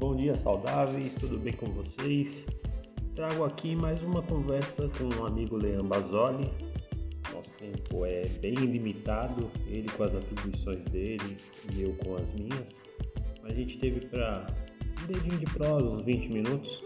[0.00, 2.46] Bom dia, saudáveis, tudo bem com vocês?
[3.14, 6.50] Trago aqui mais uma conversa com um amigo Leandro Basoli.
[7.34, 11.36] Nosso tempo é bem limitado, ele com as atribuições dele
[11.74, 12.82] e eu com as minhas.
[13.44, 14.46] A gente teve para
[15.02, 16.82] um dedinho de prosa, uns 20 minutos.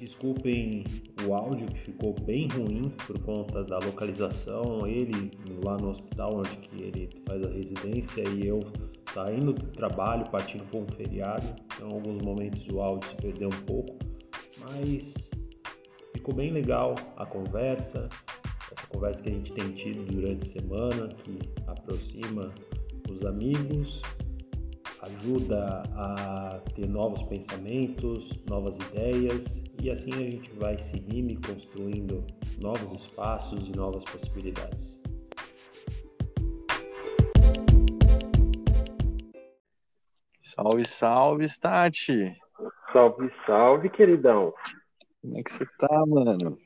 [0.00, 0.82] Desculpem
[1.24, 4.84] o áudio que ficou bem ruim por conta da localização.
[4.84, 5.30] Ele
[5.64, 8.58] lá no hospital onde que ele faz a residência e eu
[9.12, 11.46] saindo do trabalho, partindo para um feriado.
[11.74, 13.96] Então, em alguns momentos o áudio se perdeu um pouco,
[14.60, 15.30] mas
[16.14, 18.08] ficou bem legal a conversa,
[18.72, 22.52] essa conversa que a gente tem tido durante a semana, que aproxima
[23.10, 24.00] os amigos,
[25.02, 32.24] ajuda a ter novos pensamentos, novas ideias e assim a gente vai seguindo e construindo
[32.60, 35.00] novos espaços e novas possibilidades.
[40.50, 42.36] Salve, salve, Stati!
[42.92, 44.52] Salve, salve, queridão!
[45.22, 46.58] Como é que você tá, mano?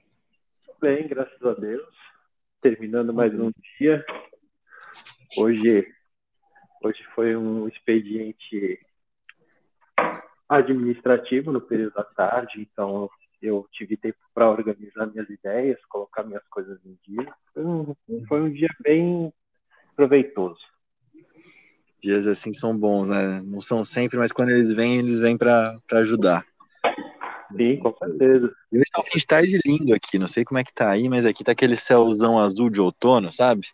[0.81, 1.95] Bem, graças a Deus.
[2.63, 4.03] Terminando mais um dia.
[5.37, 5.87] Hoje,
[6.83, 8.79] hoje foi um expediente
[10.49, 13.11] administrativo no período da tarde, então
[13.43, 17.35] eu tive tempo para organizar minhas ideias, colocar minhas coisas em dia.
[17.53, 17.95] Foi um,
[18.27, 19.31] foi um dia bem
[19.95, 20.74] proveitoso
[22.05, 23.41] dias assim são bons, né?
[23.43, 26.45] Não são sempre, mas quando eles vêm, eles vêm para ajudar.
[27.57, 28.53] Sim, com certeza.
[28.71, 31.09] E tá um fim de tarde lindo aqui, não sei como é que tá aí,
[31.09, 33.67] mas aqui tá aquele céuzão azul de outono, sabe?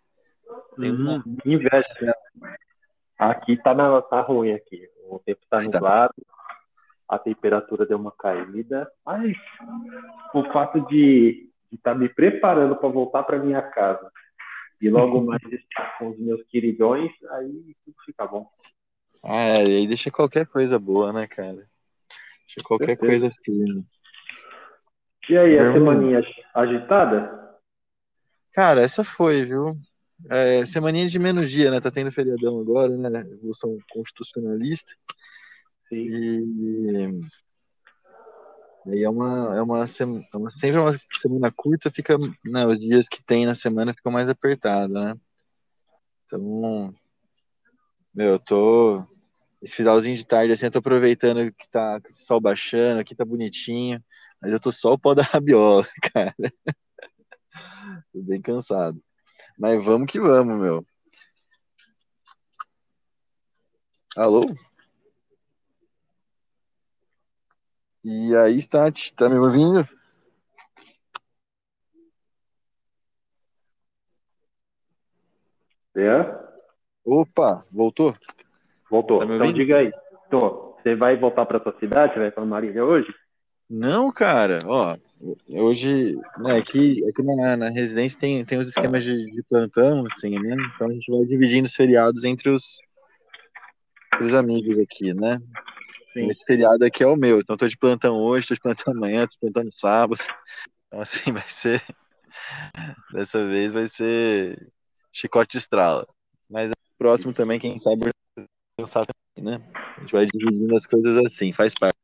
[0.78, 1.16] Tem uma...
[1.26, 1.82] Hum, inverno.
[2.02, 2.54] Né?
[3.18, 4.88] Aqui tá, na, tá ruim aqui.
[5.08, 6.14] O tempo tá, tá nublado,
[7.08, 9.36] a temperatura deu uma caída, mas
[10.32, 14.08] o fato de estar tá me preparando para voltar para minha casa
[14.80, 18.48] e logo mais estar com os meus queridões, aí tudo fica bom.
[19.22, 21.68] Ah, é, e aí deixa qualquer coisa boa, né, cara?
[22.46, 23.84] Deixa qualquer coisa fina.
[25.28, 26.22] E aí, a semaninha
[26.54, 27.58] agitada?
[28.52, 29.78] Cara, essa foi, viu?
[30.28, 31.80] É, semaninha de menos dia, né?
[31.80, 33.22] Tá tendo feriadão agora, né?
[33.22, 34.92] Revolução constitucionalista.
[35.88, 35.96] Sim.
[35.96, 37.20] E
[38.86, 43.06] Aí é uma, é uma, é uma sempre uma semana curta, fica, né, os dias
[43.08, 45.14] que tem na semana ficam mais apertados, né?
[46.24, 46.94] Então,
[48.14, 49.04] meu, eu tô
[49.62, 53.24] esse finalzinho de tarde assim, eu tô aproveitando que tá o sol baixando, aqui tá
[53.24, 54.02] bonitinho,
[54.40, 56.34] mas eu tô só o pó da rabiola, cara.
[58.12, 58.98] tô bem cansado.
[59.58, 60.86] Mas vamos que vamos, meu.
[64.16, 64.46] Alô?
[68.02, 69.86] E aí, Stat, tá me ouvindo?
[75.94, 76.40] É?
[77.04, 78.14] Opa, voltou?
[78.90, 79.18] Voltou.
[79.18, 79.92] Tá então diga aí.
[80.30, 80.70] Tô.
[80.82, 82.14] Você vai voltar para sua cidade?
[82.14, 83.12] Você vai para Marília hoje?
[83.68, 84.60] Não, cara.
[84.66, 84.96] Ó,
[85.48, 90.38] hoje, né, aqui, aqui na, na residência tem, tem os esquemas de, de plantão, assim,
[90.38, 90.56] né?
[90.74, 92.78] Então a gente vai dividindo os feriados entre os,
[94.20, 95.40] os amigos aqui, né?
[96.12, 96.28] Sim.
[96.28, 97.40] Esse feriado aqui é o meu.
[97.40, 100.20] Então, tô de plantão hoje, tô de plantão amanhã, tô de plantão sábado.
[100.86, 101.82] Então, assim, vai ser.
[103.12, 104.70] Dessa vez vai ser
[105.12, 106.06] chicote de estrala.
[106.48, 108.10] Mas próximo também, quem sabe,
[108.76, 109.64] pensar também, né?
[109.96, 111.96] A gente vai dividindo as coisas assim, faz parte.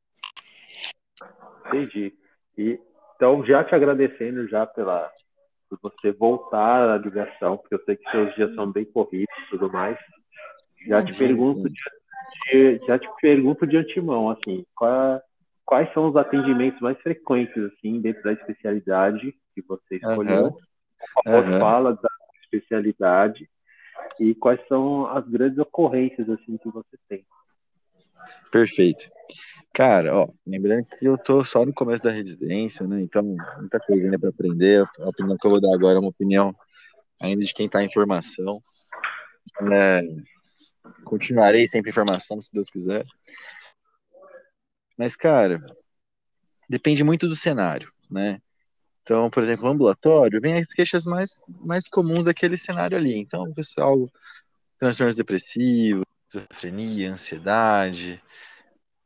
[1.67, 2.15] Entendi.
[2.57, 2.81] E,
[3.17, 5.11] então, já te agradecendo já pela,
[5.69, 9.51] por você voltar à ligação, porque eu sei que seus dias são bem corridos e
[9.51, 9.99] tudo mais.
[10.87, 11.69] Já te pergunto
[12.87, 15.21] já te pergunto de antemão, assim, qual,
[15.65, 20.45] quais são os atendimentos mais frequentes, assim, dentro da especialidade que você escolheu?
[20.47, 20.67] Uhum.
[21.27, 21.59] Uhum.
[21.59, 22.09] fala da
[22.43, 23.49] especialidade
[24.21, 27.25] e quais são as grandes ocorrências, assim, que você tem?
[28.51, 29.09] Perfeito.
[29.73, 33.03] Cara, ó, lembrando que eu tô só no começo da residência, né?
[33.03, 33.23] Então,
[33.59, 34.85] muita coisa ainda para aprender.
[35.01, 36.55] A opinião que eu vou dar agora é uma opinião
[37.21, 38.61] ainda de quem está em formação.
[39.71, 40.01] É,
[41.05, 43.05] Continuarei sempre informação, se Deus quiser.
[44.97, 45.65] Mas, cara,
[46.69, 48.41] depende muito do cenário, né?
[49.03, 53.17] Então, por exemplo, ambulatório, vem as queixas mais, mais comuns daquele cenário ali.
[53.17, 54.11] Então, pessoal,
[54.81, 58.21] transtornos depressivos, esquizofrenia, ansiedade,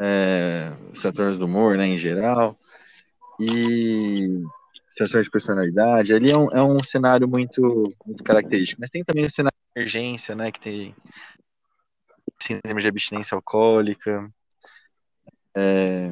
[0.01, 2.59] é, transtornos do humor, né, em geral,
[3.39, 4.43] e
[4.97, 6.15] transtornos de personalidade.
[6.15, 8.81] Ali é um, é um cenário muito, muito característico.
[8.81, 10.95] Mas tem também o cenário de emergência, né, que tem
[12.43, 14.31] síndrome de abstinência alcoólica.
[15.57, 16.11] É,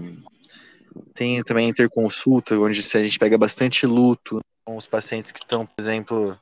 [1.15, 5.81] tem também interconsulta, onde a gente pega bastante luto com os pacientes que estão, por
[5.81, 6.39] exemplo,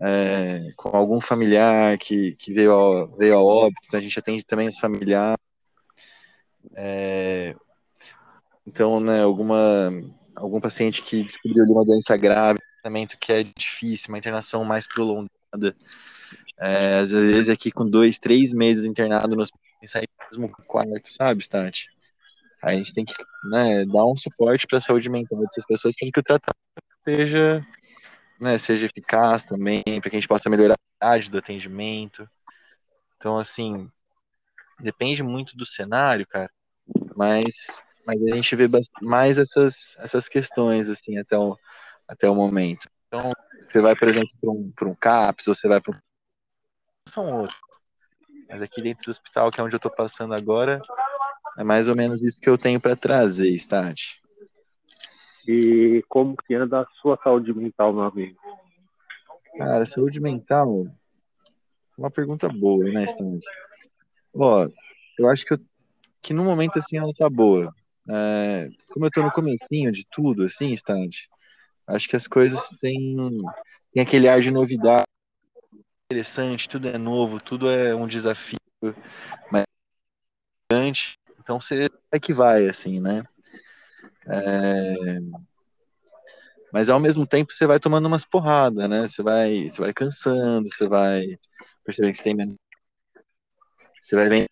[0.00, 4.44] é, com algum familiar que, que veio, ao, veio ao óbito, então a gente atende
[4.44, 5.38] também os familiares.
[6.74, 7.54] É,
[8.66, 9.90] então, né, alguma,
[10.34, 15.76] algum paciente que descobriu uma doença grave, tratamento que é difícil, uma internação mais prolongada,
[16.62, 19.62] é, às vezes aqui com dois, três meses internado no hospital,
[20.30, 21.86] mesmo quarto, sabe, Start?
[22.62, 23.14] a gente tem que
[23.44, 26.56] né, dar um suporte para a saúde mental dessas pessoas para que o tratamento
[27.04, 27.66] seja,
[28.40, 32.28] né, seja eficaz também, para que a gente possa melhorar a qualidade do atendimento.
[33.16, 33.90] Então, assim,
[34.78, 36.50] depende muito do cenário, cara,
[37.16, 37.52] mas,
[38.06, 38.68] mas a gente vê
[39.00, 41.58] mais essas, essas questões, assim, até o,
[42.06, 42.88] até o momento.
[43.08, 46.00] Então, você vai, por exemplo, para um, um CAPS, ou você vai para um...
[47.08, 47.60] São outros.
[48.48, 50.80] Mas aqui dentro do hospital, que é onde eu estou passando agora,
[51.56, 54.20] é mais ou menos isso que eu tenho para trazer, Stade.
[55.46, 58.38] E como que anda a sua saúde mental, meu amigo?
[59.56, 63.40] Cara, saúde mental é uma pergunta boa, né, Stade?
[64.34, 64.68] Ó,
[65.18, 65.60] eu acho que, eu,
[66.22, 67.74] que no momento, assim, ela tá boa.
[68.08, 71.28] É, como eu tô no comecinho de tudo, assim, Stade,
[71.86, 73.16] acho que as coisas têm,
[73.92, 75.04] têm aquele ar de novidade
[76.12, 78.58] interessante, tudo é novo, tudo é um desafio,
[79.50, 79.64] mas
[81.40, 83.22] então você é que vai, assim, né?
[84.26, 84.94] É...
[86.72, 89.06] Mas ao mesmo tempo você vai tomando umas porradas, né?
[89.06, 91.22] Você vai, você vai cansando, você vai
[91.84, 92.56] percebendo que você tem menos.
[94.00, 94.46] Você vai vendo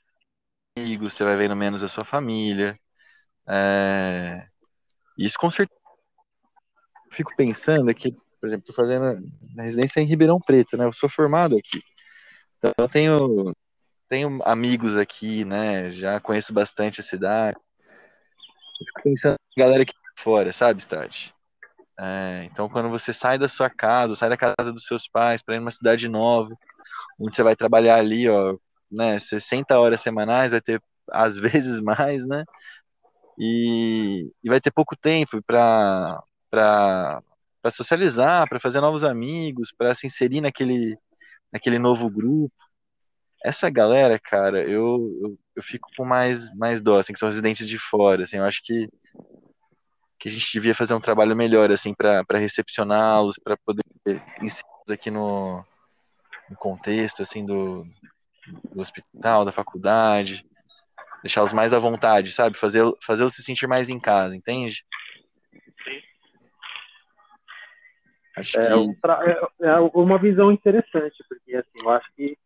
[0.77, 2.79] amigos, você vai vendo menos a sua família.
[3.47, 4.47] É...
[5.17, 5.81] Isso com certeza.
[7.11, 9.23] Fico pensando aqui, por exemplo, estou fazendo
[9.55, 10.85] na residência em Ribeirão Preto, né?
[10.87, 11.83] Eu sou formado aqui.
[12.59, 13.55] Então eu tenho
[14.09, 15.93] tenho amigos aqui, né?
[15.93, 17.57] Já conheço bastante a cidade.
[18.81, 21.35] Eu fico pensando galera que tá fora, sabe, Stade?
[21.99, 25.57] É, então, quando você sai da sua casa, sai da casa dos seus pais para
[25.57, 26.51] ir numa cidade nova,
[27.19, 28.57] onde você vai trabalhar ali, ó,
[28.91, 32.45] né, 60 horas semanais, vai ter às vezes mais, né?
[33.39, 36.23] E, e vai ter pouco tempo para
[37.63, 40.97] para socializar, para fazer novos amigos, para se inserir naquele
[41.53, 42.53] naquele novo grupo
[43.43, 47.67] essa galera, cara, eu, eu, eu, fico com mais, mais dó, assim, que são residentes
[47.67, 48.87] de fora, assim, eu acho que,
[50.19, 53.83] que a gente devia fazer um trabalho melhor, assim, para recepcioná-los, para poder
[54.43, 55.65] inseri-los aqui no,
[56.51, 57.87] no contexto, assim, do,
[58.75, 60.45] do hospital, da faculdade,
[61.23, 62.59] deixá-los mais à vontade, sabe?
[62.59, 64.85] Fazer, fazê-los se sentir mais em casa, entende?
[68.41, 68.75] Acho é, que...
[68.75, 68.95] um
[69.61, 72.37] é, é uma visão interessante, porque, assim, eu acho que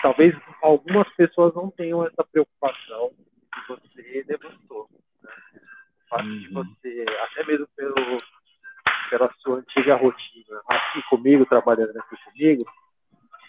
[0.00, 3.10] talvez algumas pessoas não tenham essa preocupação
[3.52, 4.88] que você demonstrou.
[5.22, 5.30] Né?
[6.04, 6.38] O fato uhum.
[6.38, 8.18] de você, até mesmo pelo,
[9.10, 12.64] pela sua antiga rotina, aqui comigo, trabalhando aqui comigo,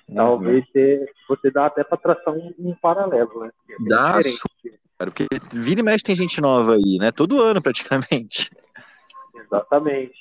[0.10, 0.16] uhum.
[0.16, 3.52] talvez você, você dá até para traçar um, um, paralelo, né?
[3.70, 7.12] É dá, cara, porque vira e mexe tem gente nova aí, né?
[7.12, 8.52] Todo ano praticamente.
[9.36, 10.14] Exatamente.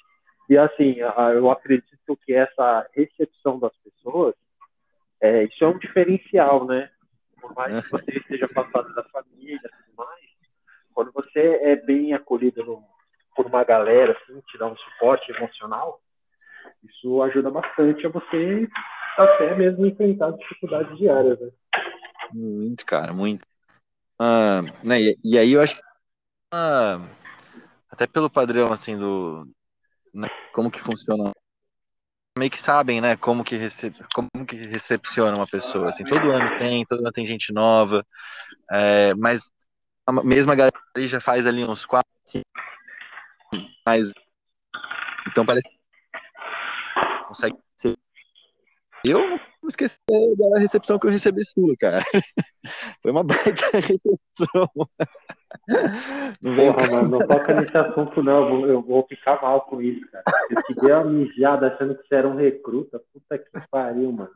[0.50, 4.34] E assim, eu acredito que essa recepção das pessoas
[5.20, 6.90] é, isso é um diferencial, né?
[7.40, 10.24] Por mais que você esteja passado da família e tudo mais,
[10.92, 12.82] quando você é bem acolhido no,
[13.36, 16.00] por uma galera, assim, te dá um suporte emocional,
[16.82, 18.68] isso ajuda bastante a você
[19.16, 21.50] até mesmo enfrentar dificuldades diárias, né?
[22.32, 23.46] Muito, cara, muito.
[24.18, 25.82] Ah, né, e, e, aí eu acho que
[26.52, 26.98] ah,
[27.88, 29.46] até pelo padrão assim do
[30.12, 31.32] né, como que funciona?
[32.38, 33.94] Meio que sabem, né, como que, recep...
[34.14, 38.06] como que recepciona uma pessoa, assim, todo ano tem, todo ano tem gente nova,
[38.70, 39.42] é, mas
[40.06, 42.46] a mesma galera já faz ali uns quatro, cinco,
[45.28, 45.78] então parece que
[47.26, 47.96] consegue ser...
[49.04, 52.02] Eu não esqueci da recepção que eu recebi sua, cara.
[53.02, 54.70] Foi uma baita recepção.
[56.40, 58.42] Não Porra, mano, não toca nesse assunto, não.
[58.42, 60.24] Eu vou, eu vou ficar mal com isso, cara.
[60.66, 64.30] Se deu uma mijada achando que você era um recruta, puta que pariu, mano.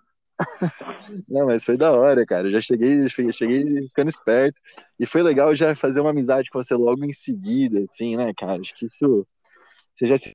[1.29, 2.49] Não, mas foi da hora, cara.
[2.49, 4.61] Eu já cheguei, cheguei ficando esperto.
[4.99, 8.61] E foi legal já fazer uma amizade com você logo em seguida, assim, né, cara?
[8.61, 9.27] Acho que isso.
[9.97, 10.35] Você já se.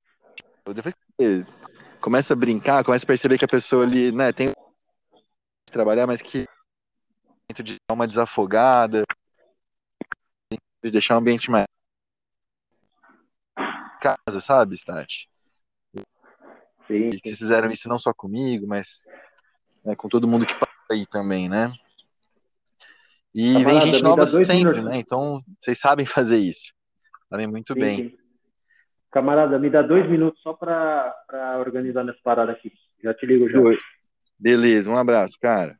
[0.74, 1.46] Depois que
[2.00, 4.52] começa a brincar, começa a perceber que a pessoa ali, né, tem
[5.72, 6.46] trabalhar, mas que
[7.64, 9.09] de dar uma desafogada, de
[10.82, 11.66] deixar o ambiente mais
[14.00, 15.30] casa, sabe, Stati?
[16.88, 17.10] Sim.
[17.12, 19.06] Vocês fizeram isso não só comigo, mas
[19.86, 21.72] né, com todo mundo que passa aí também, né?
[23.36, 24.86] E Camarada, vem gente nova sempre, minutos.
[24.86, 24.98] né?
[24.98, 26.74] Então, vocês sabem fazer isso.
[27.30, 27.98] Sabem muito sim, bem.
[27.98, 28.18] Sim.
[29.12, 31.14] Camarada, me dá dois minutos só para
[31.60, 32.72] organizar nessa parada aqui.
[33.04, 33.58] Já te ligo já.
[34.38, 35.79] Beleza, um abraço, cara.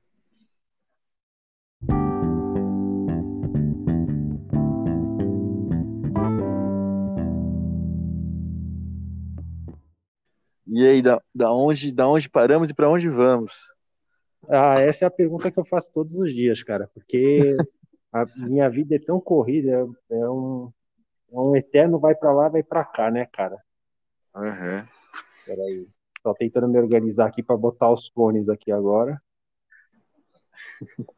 [10.72, 13.74] E aí, da, da, onde, da onde paramos e para onde vamos?
[14.48, 17.58] Ah, essa é a pergunta que eu faço todos os dias, cara, porque
[18.14, 19.72] a minha vida é tão corrida,
[20.12, 20.72] é um,
[21.32, 23.58] é um eterno vai para lá, vai para cá, né, cara?
[24.36, 24.88] Uhum.
[25.44, 25.88] Peraí,
[26.22, 29.20] só tentando me organizar aqui para botar os fones aqui agora.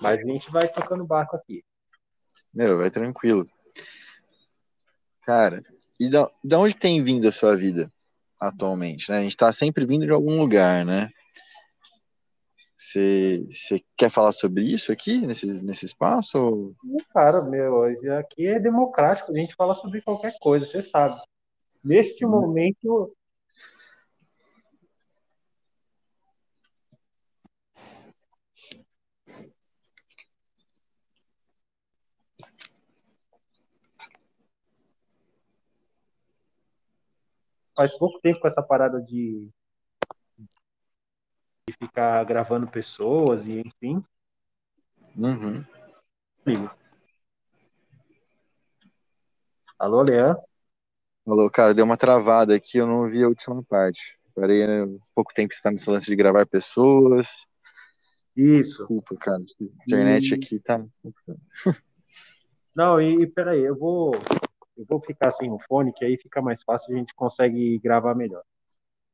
[0.00, 1.64] Mas a gente vai tocando barco aqui.
[2.54, 3.48] Meu, vai tranquilo.
[5.22, 5.60] Cara,
[5.98, 7.92] e da, da onde tem vindo a sua vida
[8.48, 9.10] atualmente?
[9.10, 9.18] Né?
[9.18, 11.10] A gente está sempre vindo de algum lugar, né?
[12.78, 13.46] Você,
[13.96, 16.74] quer falar sobre isso aqui, nesse, nesse espaço?
[17.14, 17.84] Cara, meu,
[18.18, 21.18] aqui é democrático, a gente fala sobre qualquer coisa, você sabe.
[21.82, 22.30] Neste hum.
[22.30, 23.14] momento,
[37.82, 39.50] faz pouco tempo com essa parada de,
[41.66, 44.04] de ficar gravando pessoas e enfim.
[45.16, 45.64] Uhum.
[49.76, 50.40] Alô, Leandro?
[51.26, 54.16] Alô, cara, deu uma travada aqui, eu não vi a última parte.
[54.32, 57.28] Parei né, pouco tempo que está nesse lance de gravar pessoas.
[58.36, 58.78] Isso.
[58.78, 59.42] Desculpa, cara.
[59.60, 60.34] A internet e...
[60.34, 60.84] aqui tá.
[62.74, 64.12] Não, e, e peraí, eu vou
[64.76, 68.14] eu vou ficar sem o fone, que aí fica mais fácil, a gente consegue gravar
[68.14, 68.42] melhor.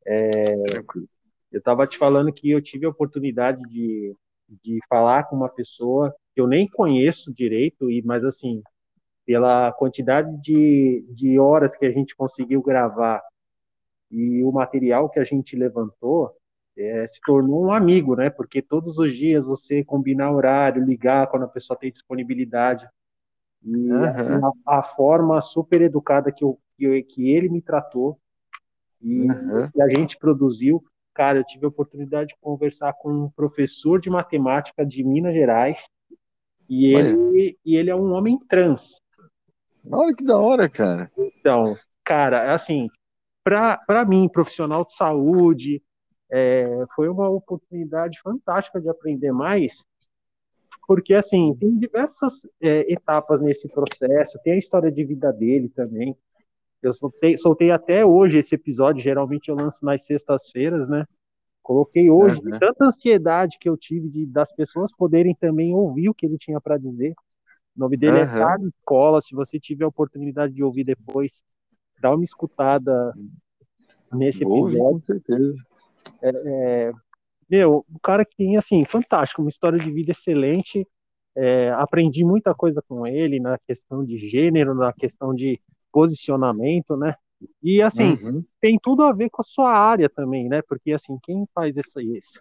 [0.06, 0.54] É,
[1.52, 4.14] eu estava te falando que eu tive a oportunidade de,
[4.48, 8.62] de falar com uma pessoa que eu nem conheço direito, e mas assim,
[9.26, 13.22] pela quantidade de, de horas que a gente conseguiu gravar
[14.10, 16.34] e o material que a gente levantou,
[16.76, 18.30] é, se tornou um amigo, né?
[18.30, 22.88] Porque todos os dias você combinar horário, ligar quando a pessoa tem disponibilidade,
[23.62, 24.46] e uhum.
[24.66, 28.18] a, a, forma super educada que, eu, que, que ele me tratou
[29.02, 29.70] e uhum.
[29.70, 30.82] que a gente produziu,
[31.14, 35.88] cara, eu tive a oportunidade de conversar com um professor de matemática de Minas Gerais
[36.68, 39.00] e ele, e ele é um homem trans.
[39.90, 41.10] Olha que da hora, cara.
[41.16, 41.74] Então,
[42.04, 42.88] cara, assim,
[43.42, 45.82] para mim, profissional de saúde,
[46.30, 49.84] é, foi uma oportunidade fantástica de aprender mais
[50.88, 56.16] porque assim tem diversas é, etapas nesse processo, tem a história de vida dele também.
[56.82, 61.04] Eu soltei, soltei até hoje esse episódio, geralmente eu lanço nas sextas-feiras, né?
[61.62, 62.58] Coloquei hoje uhum.
[62.58, 66.58] tanta ansiedade que eu tive de, das pessoas poderem também ouvir o que ele tinha
[66.58, 67.12] para dizer.
[67.76, 68.22] O nome dele uhum.
[68.22, 69.20] é Carlos Escola.
[69.20, 71.44] Se você tiver a oportunidade de ouvir depois,
[72.00, 73.12] dá uma escutada
[74.10, 74.78] nesse episódio.
[74.78, 75.54] com certeza.
[76.22, 76.92] É, é,
[77.48, 80.86] meu, o cara que tem, assim, fantástico, uma história de vida excelente.
[81.36, 85.60] É, aprendi muita coisa com ele na questão de gênero, na questão de
[85.92, 87.14] posicionamento, né?
[87.62, 88.44] E, assim, uhum.
[88.60, 90.62] tem tudo a ver com a sua área também, né?
[90.62, 92.40] Porque, assim, quem faz isso, isso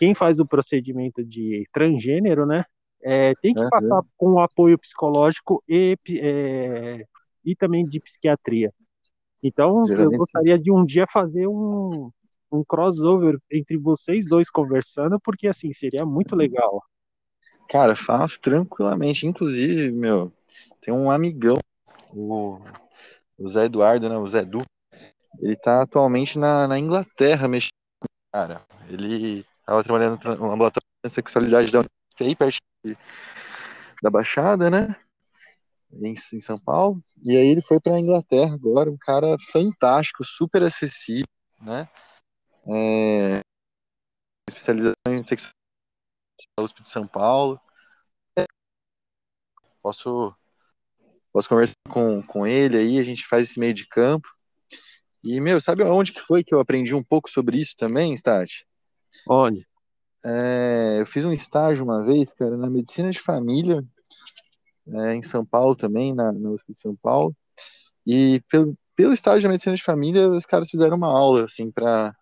[0.00, 2.64] quem faz o procedimento de transgênero, né?
[3.02, 3.68] É, tem que uhum.
[3.68, 7.04] passar com apoio psicológico e, é,
[7.44, 8.72] e também de psiquiatria.
[9.42, 10.14] Então, Geralmente...
[10.14, 12.10] eu gostaria de um dia fazer um,
[12.50, 16.82] um crossover entre vocês dois conversando, porque assim, seria muito legal.
[17.68, 19.26] Cara, faço tranquilamente.
[19.26, 20.32] Inclusive, meu,
[20.80, 21.58] tem um amigão,
[22.12, 22.58] o,
[23.38, 24.16] o Zé Eduardo, né?
[24.16, 24.62] O Zé Du.
[25.38, 27.70] Ele tá atualmente na, na Inglaterra mexendo.
[28.32, 31.82] Cara, ele tava trabalhando no laboratório de sexualidade da
[32.20, 32.58] aí perto
[34.02, 34.94] da Baixada, né?
[35.92, 37.02] Em, em São Paulo.
[37.22, 41.26] E aí ele foi para Inglaterra agora, um cara fantástico, super acessível,
[41.60, 41.88] né?
[42.72, 43.40] É,
[44.48, 45.54] especialização em sexualidade
[46.56, 47.60] da USP de São Paulo.
[49.82, 50.34] Posso,
[51.32, 54.28] posso conversar com, com ele aí, a gente faz esse meio de campo.
[55.22, 58.66] E, meu, sabe onde que foi que eu aprendi um pouco sobre isso também, Stati?
[59.28, 59.66] Onde?
[60.24, 63.82] É, eu fiz um estágio uma vez, cara, na medicina de família,
[64.88, 67.34] é, em São Paulo também, na, na USP de São Paulo.
[68.06, 72.14] E pelo, pelo estágio de medicina de família, os caras fizeram uma aula, assim, para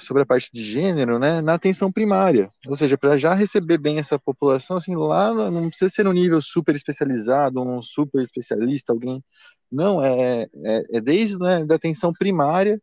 [0.00, 3.98] sobre a parte de gênero, né, na atenção primária, ou seja, para já receber bem
[3.98, 9.22] essa população, assim, lá não precisa ser um nível super especializado, um super especialista, alguém,
[9.70, 12.80] não, é, é, é desde né, da atenção primária,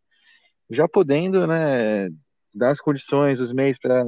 [0.69, 2.09] já podendo, né,
[2.53, 4.05] dar as condições, os meios para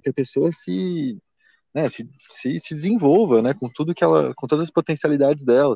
[0.00, 1.18] que a pessoa se,
[1.74, 5.74] né, se, se, se desenvolva, né, com tudo que ela, com todas as potencialidades dela.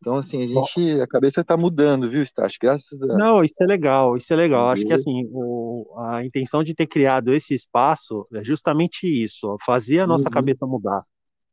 [0.00, 2.54] Então, assim, a gente, a cabeça tá mudando, viu, Stas?
[2.60, 3.18] Graças a...
[3.18, 4.68] Não, isso é legal, isso é legal.
[4.68, 10.00] Acho que, assim, o, a intenção de ter criado esse espaço é justamente isso, fazer
[10.00, 10.32] a nossa uhum.
[10.32, 11.04] cabeça mudar.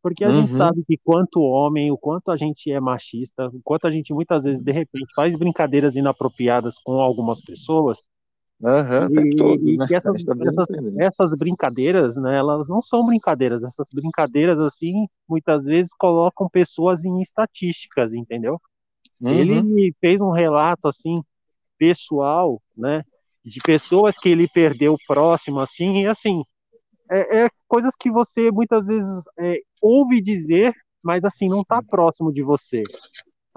[0.02, 0.42] Porque a uhum.
[0.42, 4.14] gente sabe que quanto homem, o quanto a gente é machista, o quanto a gente
[4.14, 8.08] muitas vezes, de repente, faz brincadeiras inapropriadas com algumas pessoas.
[8.60, 9.88] Uhum, e, todo, e né?
[9.88, 13.64] que essas, tá essas, essas brincadeiras, né, elas não são brincadeiras.
[13.64, 18.60] Essas brincadeiras, assim, muitas vezes colocam pessoas em estatísticas, entendeu?
[19.22, 19.32] Uhum.
[19.32, 21.22] Ele fez um relato, assim,
[21.78, 23.04] pessoal, né,
[23.46, 26.44] de pessoas que ele perdeu próximo, assim, e assim,
[27.10, 32.34] é, é coisas que você muitas vezes é, ouve dizer, mas assim, não está próximo
[32.34, 32.84] de você.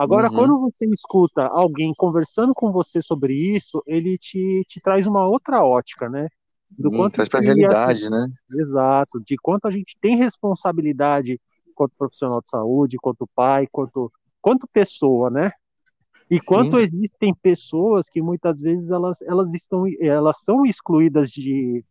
[0.00, 0.34] Agora, uhum.
[0.34, 5.62] quando você escuta alguém conversando com você sobre isso, ele te, te traz uma outra
[5.62, 6.26] ótica, né?
[6.70, 8.26] Do hum, quanto traz para a realidade, assim, né?
[8.50, 11.38] Exato, de quanto a gente tem responsabilidade
[11.74, 15.52] quanto profissional de saúde, quanto pai, quanto, quanto pessoa, né?
[16.30, 16.46] E Sim.
[16.46, 21.84] quanto existem pessoas que muitas vezes elas, elas estão elas são excluídas de,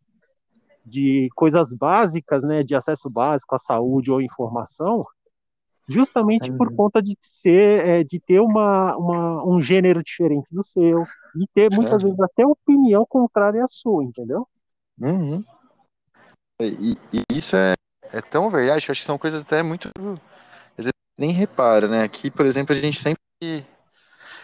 [0.84, 5.06] de coisas básicas, né, de acesso básico à saúde ou informação,
[5.90, 11.06] justamente por conta de ser, é, de ter uma, uma, um gênero diferente do seu,
[11.36, 12.04] e ter muitas é.
[12.04, 14.46] vezes até opinião contrária à sua, entendeu?
[15.00, 15.44] Uhum.
[16.60, 17.74] E, e, isso é,
[18.12, 19.88] é tão verdade que acho que são coisas até muito.
[20.76, 22.02] Às vezes nem repara, né?
[22.02, 23.20] Aqui, por exemplo, a gente sempre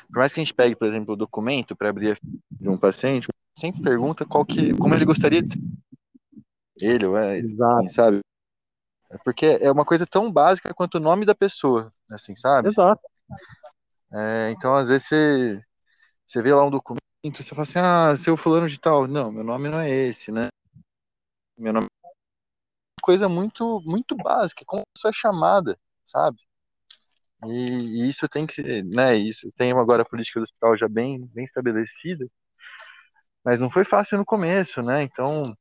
[0.09, 2.19] por mais que a gente pegue, por exemplo, o documento para abrir
[2.51, 5.61] de um paciente, sempre pergunta qual que, como ele gostaria de ser.
[6.79, 7.91] Ele, ou é, Exato.
[7.91, 8.21] sabe?
[9.11, 12.69] É porque é uma coisa tão básica quanto o nome da pessoa, assim, sabe?
[12.69, 13.03] Exato.
[14.13, 15.63] É, então, às vezes, você,
[16.27, 17.03] você vê lá um documento,
[17.35, 19.07] você fala assim, ah, seu fulano de tal.
[19.07, 20.49] Não, meu nome não é esse, né?
[21.57, 26.39] Meu nome é coisa muito, muito básica, como a sua chamada, sabe?
[27.45, 31.25] E, e, isso tem que, né, isso tem agora a política do hospital já bem,
[31.27, 32.27] bem estabelecida,
[33.45, 35.03] mas não foi fácil no começo, né?
[35.03, 35.57] Então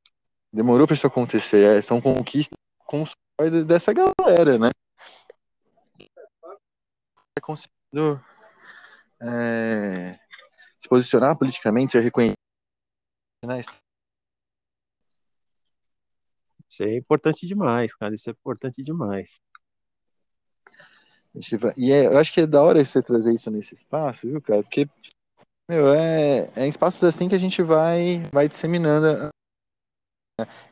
[0.52, 1.78] demorou para isso acontecer.
[1.78, 2.58] É, são conquistas
[3.66, 4.70] dessa galera, né?
[7.38, 8.24] É conseguindo
[9.22, 10.18] é,
[10.80, 12.38] se posicionar politicamente, ser reconhecido,
[13.46, 13.62] né?
[16.70, 18.16] Isso é importante demais, cara.
[18.16, 19.40] Isso é importante demais.
[21.78, 24.64] E é, eu acho que é da hora você trazer isso nesse espaço, viu, cara?
[24.64, 24.88] Porque,
[25.70, 29.30] meu, é, é em espaços assim que a gente vai, vai disseminando.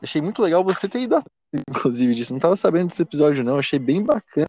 [0.02, 1.16] Achei muito legal você ter ido
[1.68, 2.32] inclusive, disso.
[2.32, 3.58] Não tava sabendo desse episódio, não.
[3.58, 4.46] Achei bem bacana.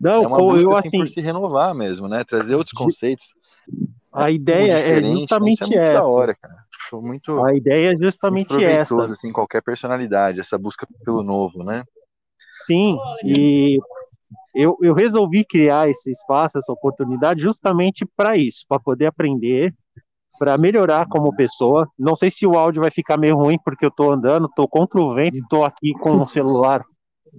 [0.00, 2.24] Não, é uma busca, eu, assim, assim, por se renovar mesmo, né?
[2.24, 3.26] Trazer outros conceitos.
[4.12, 6.06] A ideia é justamente é essa.
[6.06, 6.36] Hora,
[6.94, 7.44] muito.
[7.44, 9.04] A ideia é justamente essa.
[9.04, 11.84] assim, qualquer personalidade, essa busca pelo novo, né?
[12.66, 13.78] Sim, e
[14.54, 19.74] eu, eu resolvi criar esse espaço, essa oportunidade, justamente para isso, para poder aprender,
[20.40, 21.86] para melhorar como pessoa.
[21.98, 24.98] Não sei se o áudio vai ficar meio ruim, porque eu estou andando, estou contra
[24.98, 26.82] o vento, estou aqui com o celular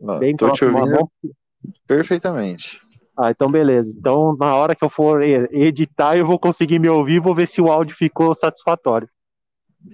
[0.08, 1.12] ah, bem tô próximo te ouvindo
[1.88, 2.80] Perfeitamente.
[3.18, 3.96] Ah, então beleza.
[3.98, 7.60] Então, na hora que eu for editar, eu vou conseguir me ouvir, vou ver se
[7.60, 9.10] o áudio ficou satisfatório.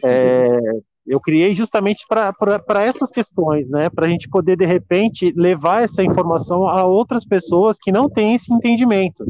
[0.03, 0.59] É,
[1.07, 3.89] eu criei justamente para essas questões, né?
[3.89, 8.35] Para a gente poder, de repente, levar essa informação a outras pessoas que não têm
[8.35, 9.23] esse entendimento.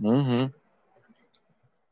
[0.00, 0.48] Uhum.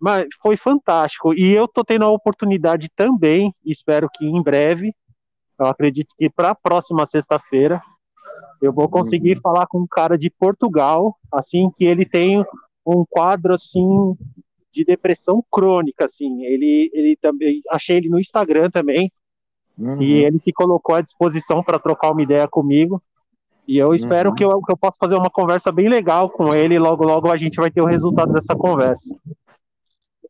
[0.00, 1.34] Mas foi fantástico.
[1.34, 4.94] E eu tô tendo a oportunidade também, espero que em breve,
[5.58, 7.82] eu acredito que para a próxima sexta-feira,
[8.62, 9.40] eu vou conseguir uhum.
[9.40, 12.44] falar com um cara de Portugal, assim, que ele tem
[12.86, 14.16] um quadro, assim,
[14.72, 16.44] de depressão crônica, assim.
[16.44, 19.10] Ele, ele também achei ele no Instagram também.
[19.76, 20.00] Uhum.
[20.00, 23.02] E ele se colocou à disposição para trocar uma ideia comigo.
[23.66, 24.34] E eu espero uhum.
[24.34, 26.78] que, eu, que eu possa fazer uma conversa bem legal com ele.
[26.78, 29.14] Logo, logo a gente vai ter o resultado dessa conversa.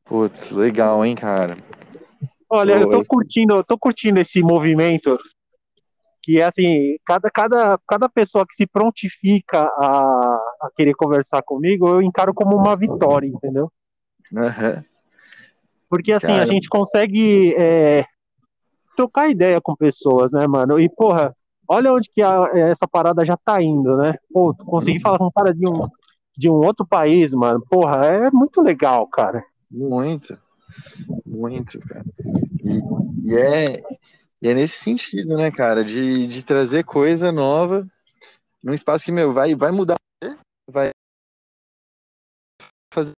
[0.09, 1.57] Putz, legal, hein, cara.
[2.51, 5.19] Olha, eu tô curtindo, eu tô curtindo esse movimento
[6.29, 11.89] que é assim, cada, cada, cada pessoa que se prontifica a, a querer conversar comigo,
[11.89, 13.73] eu encaro como uma vitória, entendeu?
[14.31, 14.85] Uhum.
[15.89, 16.43] Porque assim, Cara.
[16.43, 18.05] a gente consegue é,
[18.95, 20.79] trocar ideia com pessoas, né, mano?
[20.79, 21.35] E, porra,
[21.67, 24.15] olha onde que a, essa parada já tá indo, né?
[24.31, 25.89] Pô, conseguir falar com um cara de um,
[26.37, 29.43] de um outro país, mano, porra, é muito legal, cara.
[29.71, 30.39] Muito,
[31.25, 32.05] muito, cara.
[32.63, 33.81] E, e é,
[34.41, 37.87] e é nesse sentido, né, cara, de, de trazer coisa nova
[38.63, 39.97] num espaço que, meu, vai, vai mudar,
[40.71, 40.91] vai
[42.93, 43.13] fazer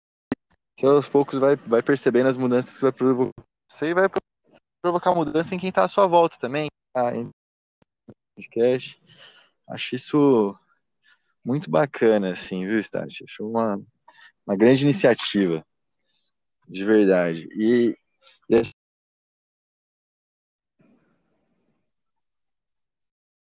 [0.82, 3.42] aos poucos vai, vai percebendo as mudanças que vai provocar.
[3.70, 4.08] Você vai
[4.82, 6.68] provocar mudança em quem está à sua volta também.
[6.94, 7.12] Ah,
[8.34, 9.00] podcast.
[9.68, 10.58] Acho isso
[11.44, 13.24] muito bacana, assim, viu, Stati?
[13.24, 13.80] Acho uma,
[14.46, 15.64] uma grande iniciativa.
[16.70, 17.48] De verdade.
[17.56, 17.96] E,
[18.48, 18.62] e